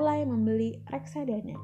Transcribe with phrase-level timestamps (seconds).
[0.00, 1.60] mulai membeli reksadana.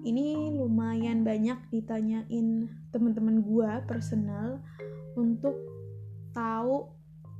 [0.00, 4.64] Ini lumayan banyak ditanyain teman-teman gua personal
[5.12, 5.60] untuk
[6.32, 6.88] tahu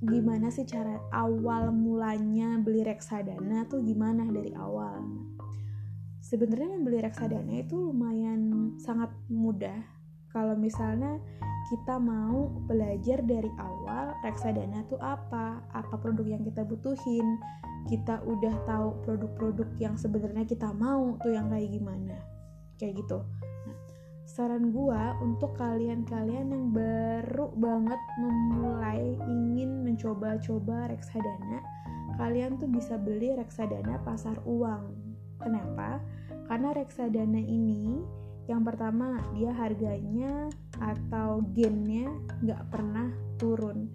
[0.04, 5.08] gimana sih cara awal mulanya beli reksadana tuh gimana dari awal.
[6.20, 9.80] Sebenarnya membeli reksadana itu lumayan sangat mudah
[10.36, 11.16] kalau misalnya
[11.70, 17.38] kita mau belajar dari awal reksadana tuh apa, apa produk yang kita butuhin,
[17.86, 22.18] kita udah tahu produk-produk yang sebenarnya kita mau tuh yang kayak gimana,
[22.74, 23.22] kayak gitu.
[23.70, 23.78] Nah,
[24.26, 31.62] saran gua untuk kalian-kalian yang baru banget memulai ingin mencoba-coba reksadana,
[32.18, 34.90] kalian tuh bisa beli reksadana pasar uang.
[35.38, 36.02] Kenapa?
[36.50, 38.02] Karena reksadana ini
[38.50, 40.50] yang pertama dia harganya
[40.80, 42.08] atau gennya
[42.40, 43.88] nggak pernah turun.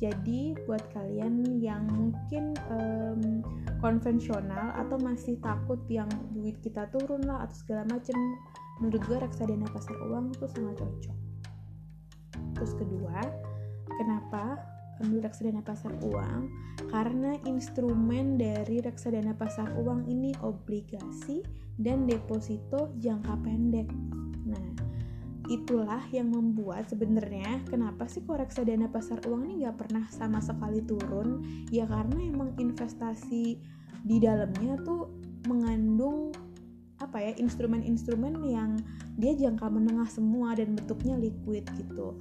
[0.00, 3.44] Jadi buat kalian yang mungkin um,
[3.84, 8.16] konvensional atau masih takut yang duit kita turun lah atau segala macem
[8.80, 11.16] menurut gue reksadana pasar uang itu sangat cocok.
[12.56, 13.20] Terus kedua
[13.92, 14.56] kenapa
[15.04, 16.48] ambil reksadana pasar uang?
[16.88, 21.44] Karena instrumen dari reksadana pasar uang ini obligasi
[21.76, 23.88] dan deposito jangka pendek.
[25.50, 30.78] Itulah yang membuat sebenarnya kenapa sih kok reksadana pasar uang ini nggak pernah sama sekali
[30.86, 31.42] turun?
[31.74, 33.58] Ya karena emang investasi
[34.06, 35.10] di dalamnya tuh
[35.50, 36.30] mengandung
[37.02, 38.78] apa ya instrumen-instrumen yang
[39.18, 42.14] dia jangka menengah semua dan bentuknya liquid gitu.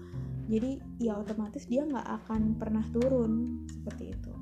[0.50, 4.34] Jadi ya otomatis dia nggak akan pernah turun seperti itu.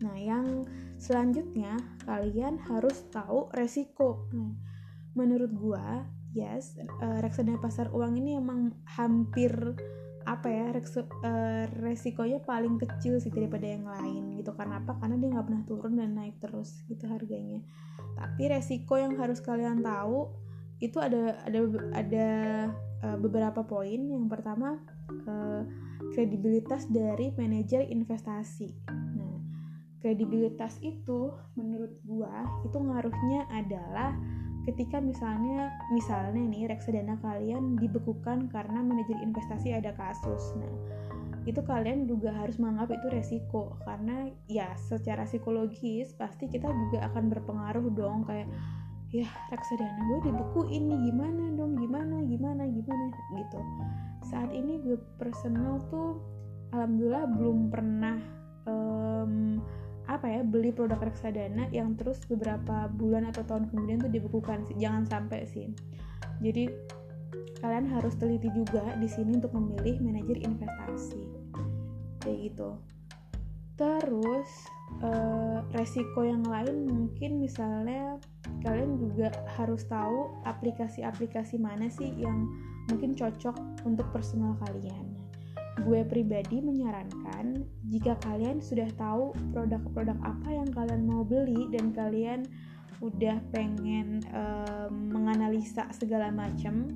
[0.00, 0.64] Nah yang
[0.96, 1.76] selanjutnya
[2.08, 4.24] kalian harus tahu resiko.
[4.32, 4.56] Nah
[5.12, 9.54] menurut gua yes uh, reksadana pasar uang ini emang hampir
[10.24, 14.56] apa ya rekso, uh, resikonya paling kecil sih daripada yang lain gitu.
[14.56, 14.96] Karena apa?
[14.96, 17.60] Karena dia nggak pernah turun dan naik terus gitu harganya.
[18.16, 20.32] Tapi resiko yang harus kalian tahu
[20.80, 21.60] itu ada ada
[21.92, 22.28] ada
[23.04, 24.00] uh, beberapa poin.
[24.00, 24.80] Yang pertama
[25.28, 25.62] uh,
[26.16, 28.72] kredibilitas dari manajer investasi.
[28.88, 29.38] Nah,
[30.00, 34.16] kredibilitas itu menurut gua itu ngaruhnya adalah
[34.64, 40.56] ketika misalnya misalnya nih reksadana kalian dibekukan karena manajer investasi ada kasus.
[40.56, 40.72] Nah,
[41.44, 43.76] itu kalian juga harus menganggap itu resiko.
[43.84, 48.24] Karena ya secara psikologis pasti kita juga akan berpengaruh dong.
[48.24, 48.48] Kayak
[49.12, 53.04] ya reksadana gue dibuku ini gimana dong gimana gimana gimana?
[53.36, 53.60] Gitu.
[54.32, 56.24] Saat ini gue personal tuh
[56.72, 58.16] alhamdulillah belum pernah
[58.64, 59.60] um,
[60.04, 64.76] apa ya beli produk reksadana yang terus beberapa bulan atau tahun kemudian tuh dibukukan sih.
[64.76, 65.72] Jangan sampai sih.
[66.44, 66.68] Jadi
[67.64, 71.22] kalian harus teliti juga di sini untuk memilih manajer investasi.
[72.20, 72.70] Kayak gitu.
[73.74, 74.50] Terus
[75.02, 78.20] uh, resiko yang lain mungkin misalnya
[78.62, 82.46] kalian juga harus tahu aplikasi-aplikasi mana sih yang
[82.92, 83.56] mungkin cocok
[83.88, 85.13] untuk personal kalian.
[85.82, 92.46] Gue pribadi menyarankan jika kalian sudah tahu produk-produk apa yang kalian mau beli dan kalian
[93.02, 94.22] udah pengen
[95.10, 96.88] menganalisa segala macam,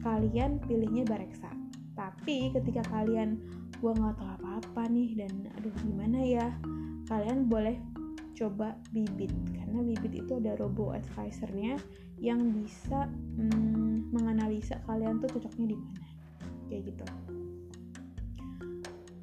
[0.00, 1.52] kalian pilihnya Bareksa.
[1.92, 3.36] Tapi ketika kalian
[3.76, 6.48] gue nggak tahu apa-apa nih dan aduh gimana ya,
[7.12, 7.76] kalian boleh
[8.32, 9.30] coba bibit.
[9.52, 11.76] Karena bibit itu ada robo advisornya
[12.18, 16.06] yang bisa hmm, menganalisa kalian tuh cocoknya di mana.
[16.72, 17.04] Kayak gitu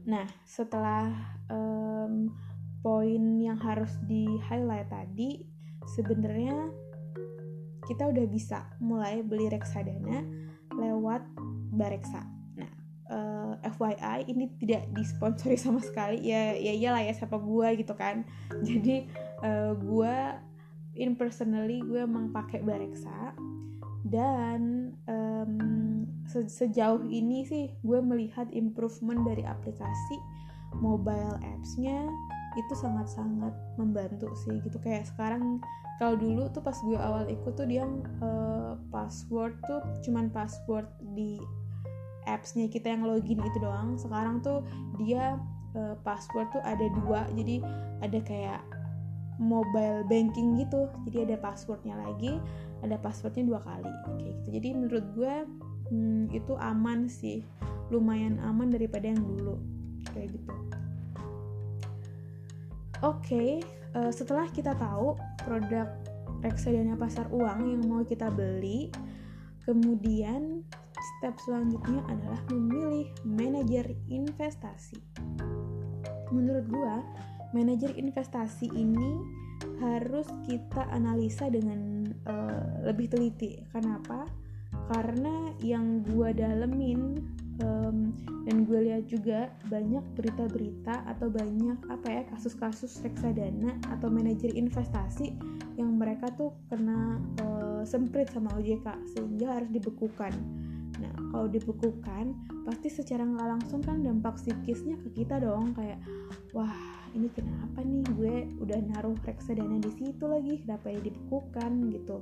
[0.07, 1.11] nah setelah
[1.51, 2.31] um,
[2.79, 5.43] poin yang harus di highlight tadi
[5.95, 6.71] sebenarnya
[7.89, 10.21] kita udah bisa mulai beli reksadana
[10.77, 11.25] lewat
[11.73, 12.21] Bareksa.
[13.09, 16.21] Uh, eh, FYI ini tidak disponsori sama sekali.
[16.21, 18.21] Ya ya iyalah ya siapa gue gitu kan.
[18.67, 19.09] Jadi
[19.41, 20.15] uh, gue
[21.01, 23.33] in personally gue emang pakai Bareksa.
[24.05, 25.18] Dan se
[26.29, 30.17] sejauh ini sih gue melihat improvement dari aplikasi
[30.77, 32.05] mobile appsnya
[32.57, 34.77] itu sangat-sangat membantu sih gitu.
[34.81, 35.61] Kayak sekarang
[35.97, 37.85] kalau dulu tuh pas gue awal ikut tuh dia
[38.21, 40.87] uh, password tuh cuman password
[41.17, 41.41] di
[42.29, 43.97] appsnya kita yang login itu doang.
[43.97, 44.61] Sekarang tuh
[45.01, 45.37] dia
[45.73, 47.25] uh, password tuh ada dua.
[47.33, 47.61] Jadi
[48.05, 48.61] ada kayak
[49.41, 50.89] mobile banking gitu.
[51.09, 52.37] Jadi ada passwordnya lagi
[52.79, 54.47] ada passwordnya dua kali kayak gitu.
[54.55, 55.35] Jadi menurut gue
[55.89, 57.45] hmm, itu aman sih
[57.89, 59.57] lumayan aman daripada yang dulu
[60.13, 60.53] kayak gitu
[63.01, 63.59] oke okay,
[63.97, 65.89] uh, eh, setelah kita tahu produk
[66.45, 68.93] reksadana pasar uang yang mau kita beli
[69.67, 70.63] kemudian
[71.19, 74.99] step selanjutnya adalah memilih manajer investasi.
[76.31, 77.03] Menurut gua,
[77.51, 79.19] manajer investasi ini
[79.83, 83.59] harus kita analisa dengan uh, lebih teliti.
[83.71, 84.27] Kenapa?
[84.89, 87.21] Karena yang gue dalemin
[87.61, 88.09] um,
[88.49, 95.37] dan gue lihat juga banyak berita-berita atau banyak apa ya kasus-kasus reksadana atau manajer investasi
[95.77, 100.33] yang mereka tuh kena uh, semprit sama OJK sehingga harus dibekukan.
[100.99, 102.35] Nah, kalau dibekukan,
[102.67, 106.01] pasti secara nggak langsung kan dampak psikisnya ke kita dong kayak
[106.51, 106.75] wah
[107.15, 108.03] ini kenapa nih?
[108.13, 111.71] Gue udah naruh reksadana di situ lagi kenapa ya dibekukan?
[111.89, 112.17] Gitu.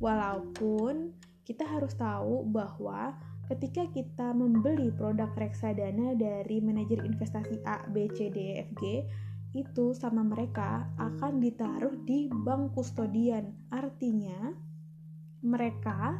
[0.00, 1.12] Walaupun
[1.46, 3.14] kita harus tahu bahwa
[3.46, 8.82] ketika kita membeli produk reksadana dari manajer investasi A, B, C, D, E, F, G
[9.54, 13.54] itu sama mereka akan ditaruh di bank kustodian.
[13.70, 14.52] Artinya
[15.46, 16.18] mereka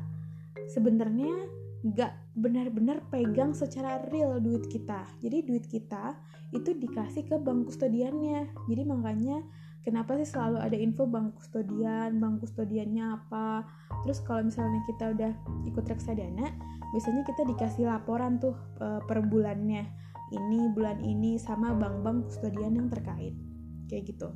[0.71, 1.35] sebenarnya
[1.83, 5.05] nggak benar-benar pegang secara real duit kita.
[5.21, 6.17] Jadi duit kita
[6.55, 8.55] itu dikasih ke bank kustodiannya.
[8.71, 9.43] Jadi makanya
[9.87, 13.63] kenapa sih selalu ada info bank kustodian bank kustodiannya apa?
[14.03, 15.33] Terus kalau misalnya kita udah
[15.71, 16.51] ikut reksadana
[16.91, 19.87] biasanya kita dikasih laporan tuh e, per bulannya.
[20.27, 23.39] Ini bulan ini sama bank-bank kustodian yang terkait.
[23.87, 24.35] Kayak gitu.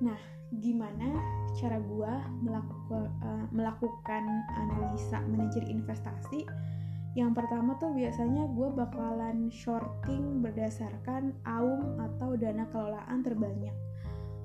[0.00, 0.16] Nah
[0.48, 1.12] gimana
[1.60, 4.24] cara gue melakukan uh, melakukan
[4.56, 6.48] analisa manajer investasi
[7.18, 13.74] yang pertama tuh biasanya gue bakalan shorting berdasarkan AUM atau dana kelolaan terbanyak.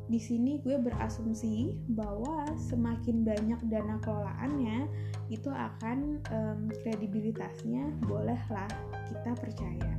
[0.09, 4.89] Di sini gue berasumsi bahwa semakin banyak dana kelolaannya
[5.29, 8.67] itu akan um, kredibilitasnya bolehlah
[9.05, 9.93] kita percaya.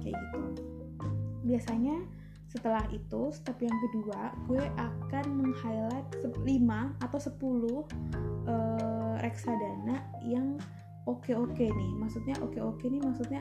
[0.00, 0.40] Kayak gitu.
[1.44, 2.00] Biasanya
[2.48, 7.84] setelah itu step yang kedua gue akan meng-highlight 5 atau 10 uh,
[8.48, 10.56] eh, reksadana yang
[11.06, 11.90] oke-oke nih.
[11.96, 13.40] Maksudnya oke-oke nih maksudnya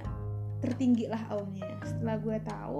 [0.63, 1.67] tertinggi lah aumnya.
[1.83, 2.79] Setelah gue tahu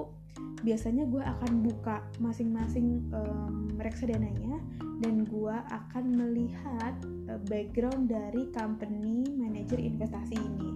[0.66, 4.58] biasanya gue akan buka masing-masing um, reksadananya
[5.04, 6.96] dan gue akan melihat
[7.30, 10.72] uh, background dari company manager investasi ini.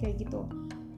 [0.00, 0.48] Kayak gitu.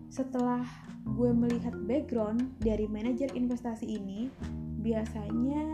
[0.09, 0.65] Setelah
[1.05, 4.33] gue melihat background dari manajer investasi ini
[4.81, 5.69] biasanya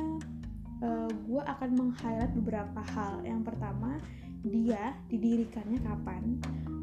[0.82, 3.22] uh, gue akan meng-highlight beberapa hal.
[3.22, 4.00] Yang pertama
[4.45, 6.41] dia didirikannya kapan?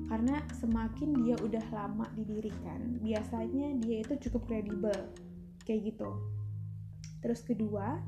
[0.07, 4.95] Karena semakin dia udah lama didirikan biasanya dia itu cukup kredibel
[5.67, 6.09] kayak gitu.
[7.19, 7.99] Terus kedua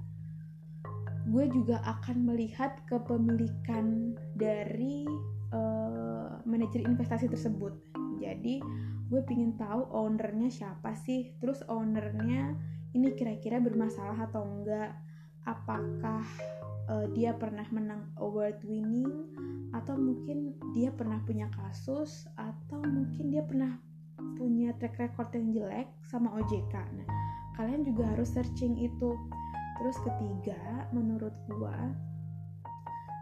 [1.30, 5.06] gue juga akan melihat kepemilikan dari
[5.54, 7.75] uh, manajer investasi tersebut.
[8.18, 8.63] Jadi
[9.10, 11.36] gue pingin tahu ownernya siapa sih?
[11.38, 12.56] Terus ownernya
[12.98, 14.98] ini kira-kira bermasalah atau enggak?
[15.46, 16.25] Apakah
[16.89, 19.07] uh, dia pernah menang award winning
[19.71, 23.77] atau mungkin dia pernah punya kasus atau mungkin dia pernah
[24.36, 27.07] punya track record yang jelek sama OJK nah
[27.59, 29.19] kalian juga harus searching itu.
[29.75, 31.77] Terus ketiga menurut gue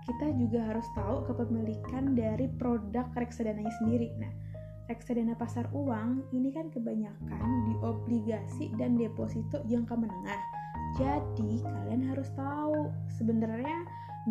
[0.07, 4.13] kita juga harus tahu kepemilikan dari produk reksadananya sendiri.
[4.21, 4.29] Nah
[4.87, 10.39] reksadana pasar uang ini kan kebanyakan di obligasi dan deposito jangka menengah.
[10.95, 12.87] Jadi kalian harus tahu
[13.19, 13.83] sebenarnya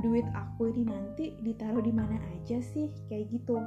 [0.04, 3.60] duit aku ini nanti ditaruh di mana aja sih kayak gitu.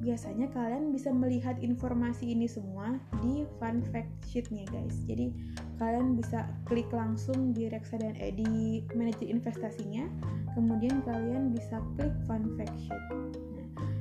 [0.00, 4.96] Biasanya kalian bisa melihat informasi ini semua di fun fact sheetnya guys.
[5.04, 5.32] Jadi
[5.76, 10.08] kalian bisa klik langsung di reksadana eh, di manajer investasinya,
[10.56, 13.04] kemudian kalian bisa klik fun fact sheet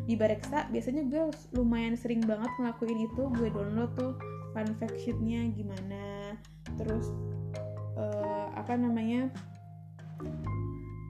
[0.06, 4.14] di Bareksa biasanya gue lumayan sering banget ngelakuin itu gue download tuh
[4.54, 6.38] fun fact sheetnya gimana
[6.78, 7.10] terus
[8.56, 9.30] apa namanya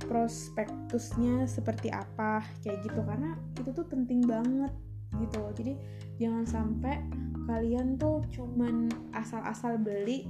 [0.06, 3.00] prospektusnya seperti apa kayak gitu.
[3.06, 4.74] Karena itu tuh penting banget
[5.16, 5.74] gitu jadi
[6.20, 7.00] jangan sampai
[7.48, 10.28] kalian tuh cuman asal-asal beli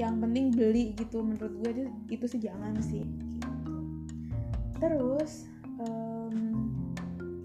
[0.00, 1.22] yang penting beli gitu.
[1.22, 3.04] Menurut gue itu, sih jangan sih.
[4.82, 5.46] Terus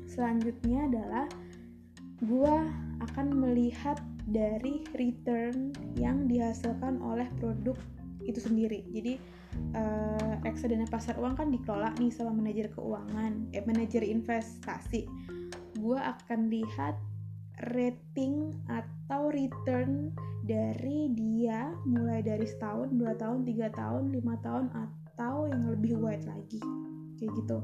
[0.09, 1.25] selanjutnya adalah
[2.19, 2.55] gue
[2.99, 3.95] akan melihat
[4.27, 7.77] dari return yang dihasilkan oleh produk
[8.29, 8.85] itu sendiri.
[8.93, 9.17] Jadi
[9.73, 15.09] uh, reksadana pasar uang kan dikelola nih sama manajer keuangan, eh manajer investasi.
[15.77, 16.95] Gue akan lihat
[17.75, 20.15] rating atau return
[20.47, 26.23] dari dia mulai dari setahun, dua tahun, tiga tahun, lima tahun atau yang lebih wide
[26.23, 26.63] lagi
[27.19, 27.59] kayak gitu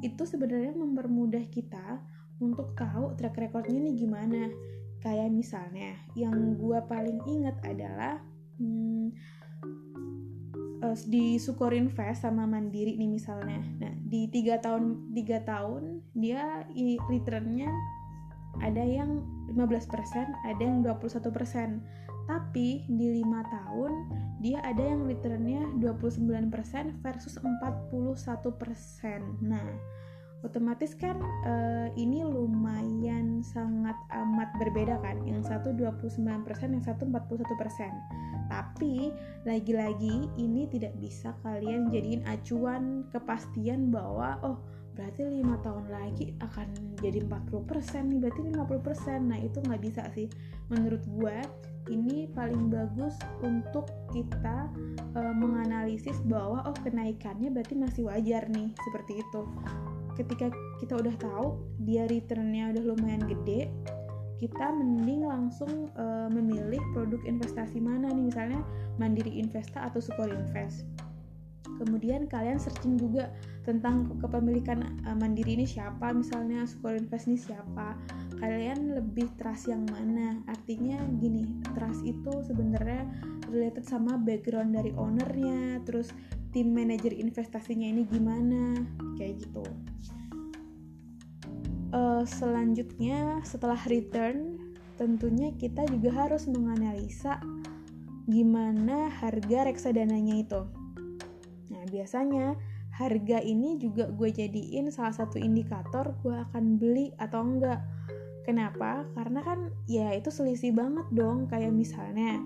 [0.00, 2.00] itu sebenarnya mempermudah kita
[2.40, 4.48] untuk tahu track recordnya nih gimana
[5.04, 8.20] kayak misalnya yang gue paling inget adalah
[8.56, 8.99] hmm,
[10.82, 13.60] uh, di Sukor Invest sama Mandiri nih misalnya.
[13.80, 16.66] Nah di tiga tahun tiga tahun dia
[17.08, 17.70] returnnya
[18.58, 19.22] ada yang
[19.54, 19.86] 15%
[20.46, 21.22] ada yang 21%
[22.26, 23.92] tapi di lima tahun
[24.42, 27.94] dia ada yang returnnya 29% versus 41%
[29.42, 29.66] nah
[30.40, 35.20] otomatis kan uh, ini lumayan sangat amat berbeda kan.
[35.28, 36.16] Yang satu 29%
[36.72, 39.14] yang satu 41% tapi
[39.46, 44.58] lagi-lagi ini tidak bisa kalian jadiin acuan kepastian bahwa oh
[44.98, 50.28] berarti lima tahun lagi akan jadi 40% nih berarti 50% nah itu nggak bisa sih.
[50.68, 51.36] Menurut gue
[51.88, 54.68] ini paling bagus untuk kita
[55.16, 59.40] e, menganalisis bahwa oh kenaikannya berarti masih wajar nih seperti itu.
[60.18, 60.52] Ketika
[60.82, 61.46] kita udah tahu
[61.80, 63.72] dia returnnya udah lumayan gede
[64.40, 68.24] kita mending langsung e, memilih produk investasi mana nih?
[68.32, 68.60] Misalnya
[68.96, 70.88] Mandiri Investa atau Sukor Invest.
[71.80, 73.32] Kemudian kalian searching juga
[73.64, 77.96] tentang kepemilikan uh, mandiri ini siapa misalnya Sukor Invest ini siapa.
[78.36, 80.44] Kalian lebih trust yang mana?
[80.44, 83.08] Artinya gini trust itu sebenarnya
[83.48, 86.12] related sama background dari ownernya terus
[86.52, 88.76] tim manajer investasinya ini gimana?
[89.16, 89.64] Kayak gitu
[92.24, 94.60] selanjutnya setelah return
[95.00, 97.40] tentunya kita juga harus menganalisa
[98.28, 100.60] gimana harga reksadananya itu.
[101.72, 102.54] Nah biasanya
[102.92, 107.80] harga ini juga gue jadiin salah satu indikator gue akan beli atau enggak.
[108.44, 109.08] Kenapa?
[109.16, 111.48] Karena kan ya itu selisih banget dong.
[111.48, 112.36] Kayak misalnya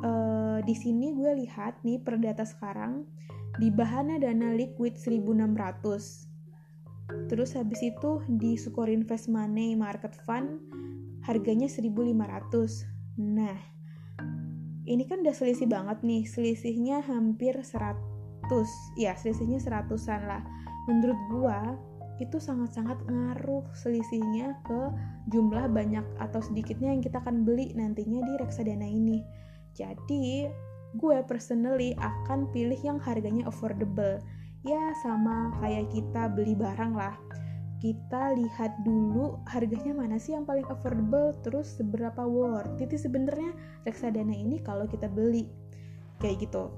[0.00, 3.04] uh, di sini gue lihat nih per data sekarang
[3.60, 6.29] di bahana dana liquid 1600
[7.30, 10.58] terus habis itu di Sukor Invest Money Market Fund
[11.22, 12.10] harganya 1500
[13.22, 13.54] nah
[14.90, 17.94] ini kan udah selisih banget nih selisihnya hampir 100
[18.98, 20.42] ya selisihnya seratusan lah.
[20.90, 21.78] Menurut gua
[22.18, 24.80] itu sangat-sangat ngaruh selisihnya ke
[25.32, 29.24] jumlah banyak atau sedikitnya yang kita akan beli nantinya di reksadana ini.
[29.72, 30.50] Jadi
[30.98, 34.18] gue personally akan pilih yang harganya affordable
[34.60, 37.16] ya sama kayak kita beli barang lah.
[37.80, 42.76] Kita lihat dulu harganya mana sih yang paling affordable terus seberapa worth.
[42.76, 43.56] Itu sebenarnya
[43.88, 45.48] reksadana ini kalau kita beli
[46.20, 46.68] kayak gitu.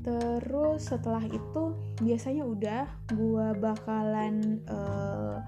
[0.00, 5.44] Terus setelah itu biasanya udah gue bakalan uh,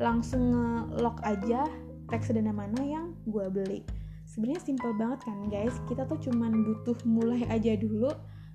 [0.00, 1.68] langsung nge-lock aja
[2.08, 3.84] reksadana mana yang gue beli.
[4.24, 5.76] Sebenarnya simple banget kan guys.
[5.84, 8.08] Kita tuh cuman butuh mulai aja dulu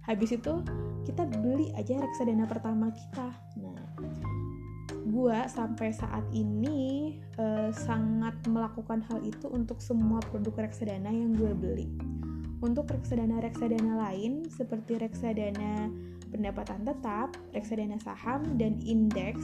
[0.06, 0.64] habis itu
[1.08, 3.28] kita beli aja reksadana pertama kita
[3.60, 3.84] nah
[5.10, 11.52] gue sampai saat ini uh, sangat melakukan hal itu untuk semua produk reksadana yang gue
[11.58, 11.90] beli
[12.60, 15.88] untuk reksadana-reksadana lain seperti reksadana
[16.30, 19.44] pendapatan tetap, reksadana saham, dan indeks,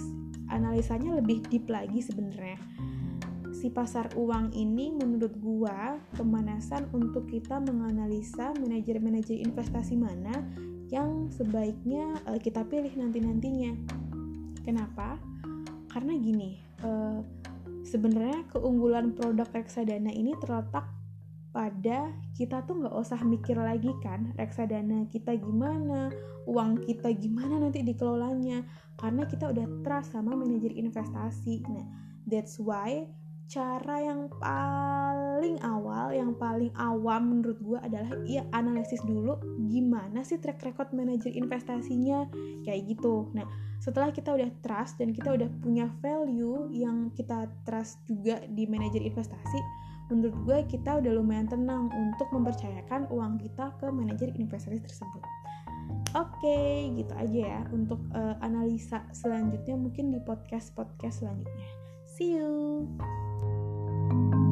[0.54, 2.60] analisanya lebih deep lagi sebenarnya.
[3.56, 10.44] Si pasar uang ini menurut gua pemanasan untuk kita menganalisa manajer-manajer investasi mana
[10.92, 13.72] yang sebaiknya uh, kita pilih nanti-nantinya.
[14.68, 15.16] Kenapa?
[15.88, 17.24] Karena gini, uh,
[17.88, 20.92] sebenarnya keunggulan produk reksadana ini terletak
[21.56, 26.12] pada kita tuh nggak usah mikir lagi kan reksadana kita gimana
[26.44, 28.68] uang kita gimana nanti dikelolanya
[29.00, 31.88] karena kita udah trust sama manajer investasi nah
[32.28, 33.08] that's why
[33.46, 39.38] cara yang paling awal yang paling awam menurut gue adalah ya analisis dulu
[39.70, 42.26] gimana sih track record manajer investasinya
[42.66, 43.46] kayak gitu nah
[43.78, 49.06] setelah kita udah trust dan kita udah punya value yang kita trust juga di manajer
[49.06, 55.24] investasi menurut gue kita udah lumayan tenang untuk mempercayakan uang kita ke manajer investasi tersebut.
[56.16, 61.68] Oke, okay, gitu aja ya untuk uh, analisa selanjutnya mungkin di podcast-podcast selanjutnya.
[62.16, 62.88] See you.
[64.16, 64.45] you